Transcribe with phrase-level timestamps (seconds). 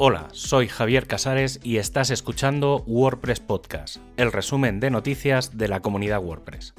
[0.00, 5.80] Hola, soy Javier Casares y estás escuchando WordPress Podcast, el resumen de noticias de la
[5.80, 6.72] comunidad WordPress.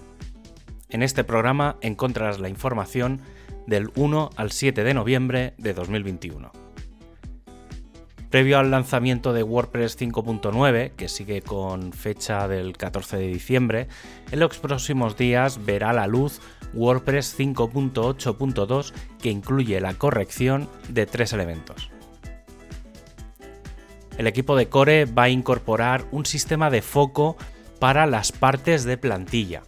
[0.88, 3.19] En este programa encontrarás la información
[3.68, 6.50] del 1 al 7 de noviembre de 2021.
[8.29, 13.90] Previo al lanzamiento de WordPress 5.9, que sigue con fecha del 14 de diciembre,
[14.31, 16.40] en los próximos días verá la luz
[16.73, 21.92] WordPress 5.8.2 que incluye la corrección de tres elementos
[24.20, 27.38] el equipo de Core va a incorporar un sistema de foco
[27.80, 29.64] para las partes de plantilla.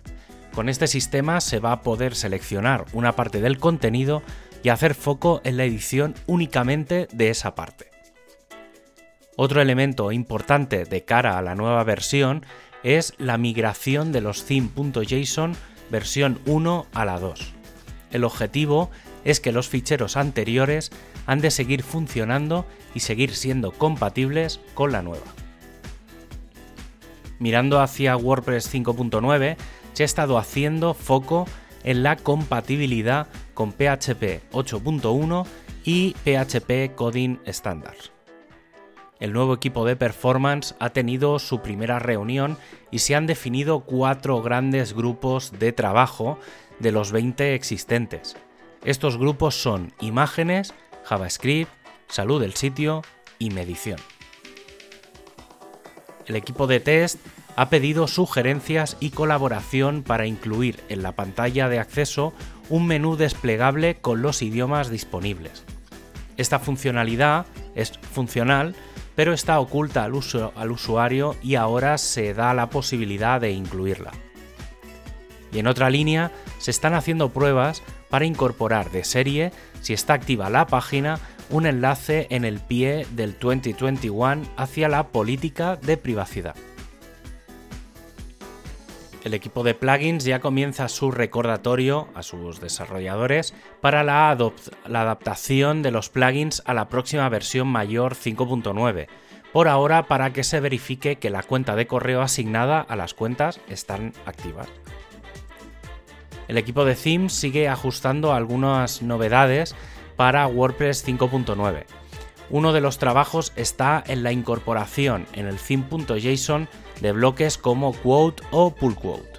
[0.53, 4.21] Con este sistema se va a poder seleccionar una parte del contenido
[4.61, 7.91] y hacer foco en la edición únicamente de esa parte.
[9.37, 12.45] Otro elemento importante de cara a la nueva versión
[12.83, 15.55] es la migración de los theme.json
[15.89, 17.53] versión 1 a la 2.
[18.11, 18.91] El objetivo
[19.23, 20.91] es que los ficheros anteriores
[21.25, 25.25] han de seguir funcionando y seguir siendo compatibles con la nueva.
[27.39, 29.57] Mirando hacia WordPress 5.9,
[29.93, 31.47] se ha estado haciendo foco
[31.83, 35.45] en la compatibilidad con PHP 8.1
[35.83, 38.11] y PHP Coding Standards.
[39.19, 42.57] El nuevo equipo de performance ha tenido su primera reunión
[42.89, 46.39] y se han definido cuatro grandes grupos de trabajo
[46.79, 48.35] de los 20 existentes.
[48.83, 50.73] Estos grupos son imágenes,
[51.05, 51.71] JavaScript,
[52.07, 53.01] salud del sitio
[53.39, 53.99] y medición.
[56.27, 57.19] El equipo de test
[57.55, 62.33] ha pedido sugerencias y colaboración para incluir en la pantalla de acceso
[62.69, 65.65] un menú desplegable con los idiomas disponibles.
[66.37, 68.75] Esta funcionalidad es funcional,
[69.15, 74.11] pero está oculta al, usuario y ahora se da la posibilidad de incluirla.
[75.51, 79.51] Y en otra línea, se están haciendo pruebas para incorporar de serie,
[79.81, 81.19] si está activa la página,
[81.49, 86.55] un enlace en el pie del 2021 hacia la política de privacidad.
[89.23, 95.91] El equipo de plugins ya comienza su recordatorio a sus desarrolladores para la, adaptación de
[95.91, 99.07] los plugins a la próxima versión mayor 5.9,
[99.53, 103.61] por ahora para que se verifique que la cuenta de correo asignada a las cuentas
[103.69, 104.67] están activas
[106.51, 109.73] el equipo de themes sigue ajustando algunas novedades
[110.17, 111.85] para WordPress 5.9.
[112.49, 116.67] Uno de los trabajos está en la incorporación en el theme.json
[116.99, 119.31] de bloques como quote o pull quote.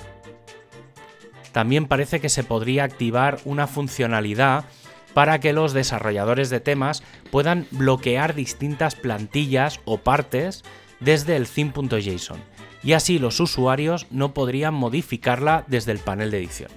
[1.53, 4.65] También parece que se podría activar una funcionalidad
[5.13, 10.65] para que los desarrolladores de temas puedan bloquear distintas plantillas o partes
[10.99, 12.41] desde el theme.json
[12.83, 16.71] y así los usuarios no podrían modificarla desde el panel de edición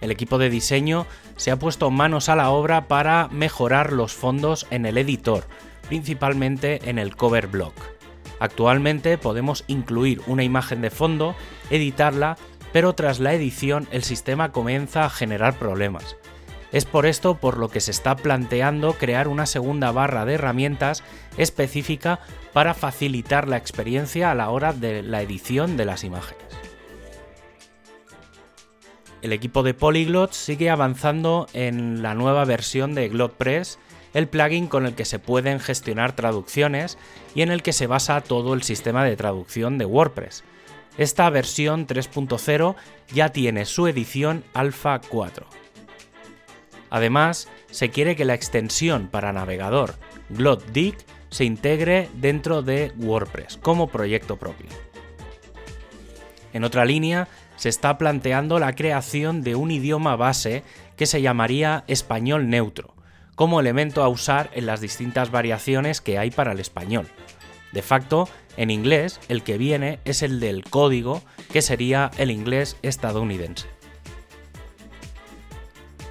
[0.00, 1.06] el equipo de diseño
[1.36, 5.46] se ha puesto manos a la obra para mejorar los fondos en el editor,
[5.88, 7.74] principalmente en el cover block.
[8.38, 11.34] Actualmente podemos incluir una imagen de fondo,
[11.68, 12.36] editarla,
[12.72, 16.16] pero tras la edición el sistema comienza a generar problemas.
[16.72, 21.02] Es por esto por lo que se está planteando crear una segunda barra de herramientas
[21.36, 22.20] específica
[22.52, 26.59] para facilitar la experiencia a la hora de la edición de las imágenes
[29.22, 33.78] el equipo de Polyglot sigue avanzando en la nueva versión de GlotPress,
[34.14, 36.98] el plugin con el que se pueden gestionar traducciones
[37.34, 40.44] y en el que se basa todo el sistema de traducción de WordPress.
[40.98, 42.74] Esta versión 3.0
[43.12, 45.46] ya tiene su edición Alpha 4.
[46.90, 49.94] Además, se quiere que la extensión para navegador
[50.28, 50.96] GlotDig
[51.30, 54.89] se integre dentro de WordPress como proyecto propio.
[56.52, 60.62] En otra línea, se está planteando la creación de un idioma base
[60.96, 62.94] que se llamaría español neutro,
[63.34, 67.06] como elemento a usar en las distintas variaciones que hay para el español.
[67.72, 71.22] De facto, en inglés, el que viene es el del código,
[71.52, 73.68] que sería el inglés estadounidense.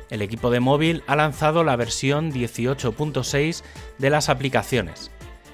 [0.09, 3.63] El equipo de móvil ha lanzado la versión 18.6
[3.99, 5.11] de las aplicaciones.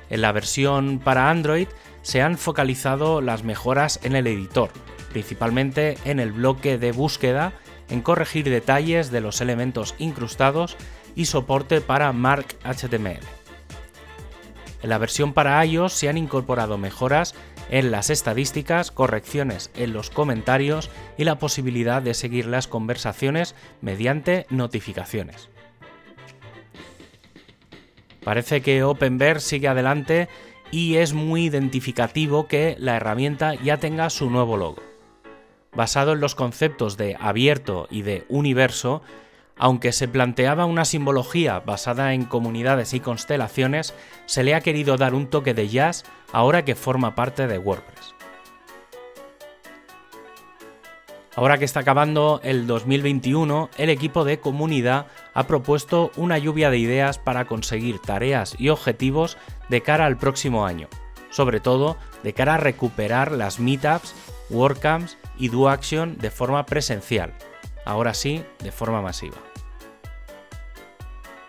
[0.09, 1.67] En la versión para Android
[2.05, 4.69] se han focalizado las mejoras en el editor,
[5.11, 7.53] principalmente en el bloque de búsqueda,
[7.89, 10.77] en corregir detalles de los elementos incrustados
[11.15, 13.25] y soporte para Mark HTML.
[14.83, 17.33] En la versión para iOS se han incorporado mejoras
[17.71, 24.45] en las estadísticas, correcciones en los comentarios y la posibilidad de seguir las conversaciones mediante
[24.51, 25.49] notificaciones.
[28.23, 30.29] Parece que Openverse sigue adelante
[30.71, 34.95] y es muy identificativo que la herramienta ya tenga su nuevo logo
[35.75, 39.01] basado en los conceptos de abierto y de universo,
[39.57, 43.93] Aunque se planteaba una simbología basada en comunidades y constelaciones,
[44.25, 46.03] se le ha querido dar un toque de jazz
[46.33, 48.15] ahora que forma parte de WordPress.
[51.37, 56.79] Ahora que está acabando el 2021, el equipo de comunidad ha propuesto una lluvia de
[56.79, 59.37] ideas para conseguir tareas y objetivos
[59.69, 60.87] de cara al próximo año,
[61.29, 64.15] sobre todo de cara a recuperar las meetups,
[64.49, 67.33] WordCamps y DoAction de forma presencial,
[67.85, 69.37] ahora sí de forma masiva.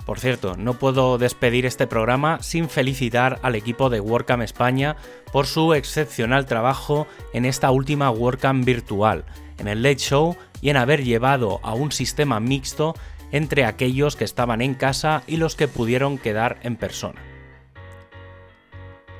[0.04, 4.96] Por cierto, no puedo despedir este programa sin felicitar al equipo de WordCamp España
[5.32, 9.24] por su excepcional trabajo en esta última WordCamp virtual,
[9.58, 12.94] en el Late Show y en haber llevado a un sistema mixto
[13.36, 17.20] entre aquellos que estaban en casa y los que pudieron quedar en persona.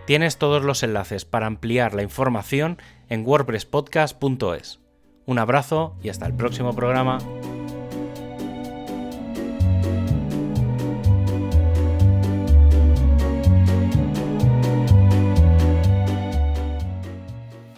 [0.06, 2.78] Tienes todos los enlaces para ampliar la información
[3.08, 4.80] en wordpresspodcast.es.
[5.26, 7.18] Un abrazo y hasta el próximo programa.